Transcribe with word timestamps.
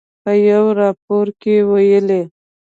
په 0.23 0.31
یوه 0.47 0.71
راپور 0.81 1.27
کې 1.41 1.55
ویلي 1.69 2.21